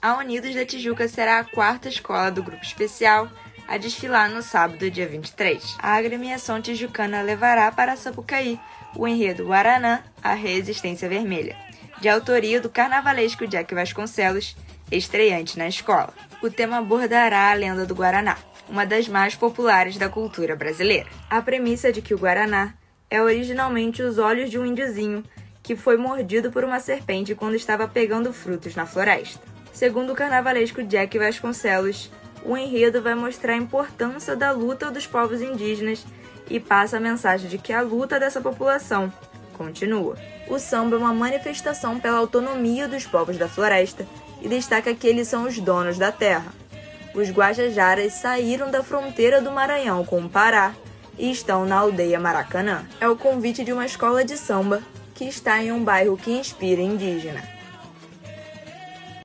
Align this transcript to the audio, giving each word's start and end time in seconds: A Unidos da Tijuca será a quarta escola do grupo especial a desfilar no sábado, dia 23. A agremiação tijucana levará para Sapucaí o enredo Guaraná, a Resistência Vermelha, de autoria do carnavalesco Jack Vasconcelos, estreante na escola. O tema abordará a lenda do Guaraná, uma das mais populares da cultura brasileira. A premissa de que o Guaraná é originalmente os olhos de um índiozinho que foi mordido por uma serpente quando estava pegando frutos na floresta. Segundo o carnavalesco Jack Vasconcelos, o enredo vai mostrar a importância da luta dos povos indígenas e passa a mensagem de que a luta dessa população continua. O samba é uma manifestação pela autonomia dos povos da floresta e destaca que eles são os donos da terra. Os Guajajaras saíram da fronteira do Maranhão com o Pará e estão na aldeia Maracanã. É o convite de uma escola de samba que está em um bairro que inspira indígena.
A 0.00 0.16
Unidos 0.16 0.54
da 0.54 0.64
Tijuca 0.64 1.08
será 1.08 1.40
a 1.40 1.44
quarta 1.44 1.88
escola 1.88 2.30
do 2.30 2.40
grupo 2.40 2.62
especial 2.62 3.28
a 3.66 3.76
desfilar 3.76 4.30
no 4.30 4.42
sábado, 4.42 4.88
dia 4.88 5.08
23. 5.08 5.76
A 5.76 5.96
agremiação 5.96 6.62
tijucana 6.62 7.20
levará 7.20 7.72
para 7.72 7.96
Sapucaí 7.96 8.60
o 8.94 9.08
enredo 9.08 9.48
Guaraná, 9.48 10.04
a 10.22 10.34
Resistência 10.34 11.08
Vermelha, 11.08 11.56
de 12.00 12.08
autoria 12.08 12.60
do 12.60 12.68
carnavalesco 12.68 13.44
Jack 13.48 13.74
Vasconcelos, 13.74 14.56
estreante 14.88 15.58
na 15.58 15.66
escola. 15.66 16.14
O 16.40 16.48
tema 16.48 16.78
abordará 16.78 17.50
a 17.50 17.54
lenda 17.54 17.84
do 17.84 17.96
Guaraná, 17.96 18.38
uma 18.68 18.86
das 18.86 19.08
mais 19.08 19.34
populares 19.34 19.96
da 19.96 20.08
cultura 20.08 20.54
brasileira. 20.54 21.08
A 21.28 21.42
premissa 21.42 21.90
de 21.90 22.00
que 22.00 22.14
o 22.14 22.18
Guaraná 22.18 22.72
é 23.10 23.20
originalmente 23.20 24.00
os 24.00 24.16
olhos 24.16 24.48
de 24.48 24.60
um 24.60 24.64
índiozinho 24.64 25.24
que 25.60 25.74
foi 25.74 25.96
mordido 25.96 26.52
por 26.52 26.62
uma 26.62 26.78
serpente 26.78 27.34
quando 27.34 27.56
estava 27.56 27.88
pegando 27.88 28.32
frutos 28.32 28.76
na 28.76 28.86
floresta. 28.86 29.57
Segundo 29.78 30.12
o 30.12 30.16
carnavalesco 30.16 30.82
Jack 30.82 31.16
Vasconcelos, 31.16 32.10
o 32.44 32.56
enredo 32.56 33.00
vai 33.00 33.14
mostrar 33.14 33.52
a 33.52 33.56
importância 33.56 34.34
da 34.34 34.50
luta 34.50 34.90
dos 34.90 35.06
povos 35.06 35.40
indígenas 35.40 36.04
e 36.50 36.58
passa 36.58 36.96
a 36.96 37.00
mensagem 37.00 37.48
de 37.48 37.58
que 37.58 37.72
a 37.72 37.80
luta 37.80 38.18
dessa 38.18 38.40
população 38.40 39.12
continua. 39.56 40.16
O 40.48 40.58
samba 40.58 40.96
é 40.96 40.98
uma 40.98 41.14
manifestação 41.14 42.00
pela 42.00 42.18
autonomia 42.18 42.88
dos 42.88 43.06
povos 43.06 43.38
da 43.38 43.46
floresta 43.46 44.04
e 44.42 44.48
destaca 44.48 44.92
que 44.92 45.06
eles 45.06 45.28
são 45.28 45.44
os 45.44 45.60
donos 45.60 45.96
da 45.96 46.10
terra. 46.10 46.52
Os 47.14 47.30
Guajajaras 47.30 48.14
saíram 48.14 48.72
da 48.72 48.82
fronteira 48.82 49.40
do 49.40 49.52
Maranhão 49.52 50.04
com 50.04 50.20
o 50.22 50.28
Pará 50.28 50.74
e 51.16 51.30
estão 51.30 51.64
na 51.64 51.76
aldeia 51.76 52.18
Maracanã. 52.18 52.84
É 53.00 53.08
o 53.08 53.14
convite 53.14 53.62
de 53.62 53.72
uma 53.72 53.86
escola 53.86 54.24
de 54.24 54.36
samba 54.36 54.82
que 55.14 55.24
está 55.24 55.62
em 55.62 55.70
um 55.70 55.84
bairro 55.84 56.16
que 56.16 56.32
inspira 56.32 56.82
indígena. 56.82 57.57